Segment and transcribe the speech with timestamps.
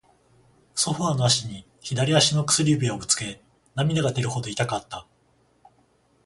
[0.73, 3.43] ソファーの脚に、左足の薬指をぶつけ、
[3.75, 5.05] 涙が出るほど痛かった。